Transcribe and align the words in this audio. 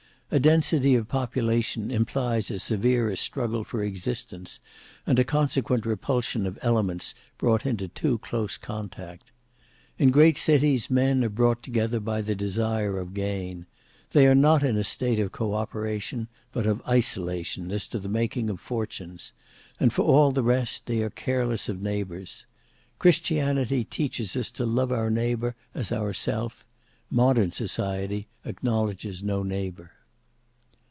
A 0.33 0.39
density 0.39 0.95
of 0.95 1.09
population 1.09 1.91
implies 1.91 2.49
a 2.49 2.57
severer 2.57 3.17
struggle 3.17 3.65
for 3.65 3.83
existence, 3.83 4.61
and 5.05 5.19
a 5.19 5.25
consequent 5.25 5.85
repulsion 5.85 6.45
of 6.45 6.57
elements 6.61 7.13
brought 7.37 7.65
into 7.65 7.89
too 7.89 8.17
close 8.19 8.55
contact. 8.57 9.29
In 9.97 10.09
great 10.09 10.37
cities 10.37 10.89
men 10.89 11.21
are 11.25 11.29
brought 11.29 11.61
together 11.61 11.99
by 11.99 12.21
the 12.21 12.33
desire 12.33 12.97
of 12.97 13.13
gain. 13.13 13.65
They 14.11 14.25
are 14.25 14.33
not 14.33 14.63
in 14.63 14.77
a 14.77 14.85
state 14.85 15.19
of 15.19 15.33
co 15.33 15.53
operation, 15.53 16.29
but 16.53 16.65
of 16.65 16.81
isolation, 16.87 17.69
as 17.69 17.85
to 17.87 17.99
the 17.99 18.07
making 18.07 18.49
of 18.49 18.61
fortunes; 18.61 19.33
and 19.81 19.91
for 19.91 20.03
all 20.03 20.31
the 20.31 20.43
rest 20.43 20.85
they 20.85 21.01
are 21.01 21.09
careless 21.09 21.67
of 21.67 21.81
neighbours. 21.81 22.45
Christianity 22.99 23.83
teaches 23.83 24.37
us 24.37 24.49
to 24.51 24.65
love 24.65 24.93
our 24.93 25.09
neighbour 25.09 25.57
as 25.75 25.91
ourself; 25.91 26.63
modern 27.09 27.51
society 27.51 28.29
acknowledges 28.45 29.21
no 29.21 29.43
neighbour." 29.43 29.91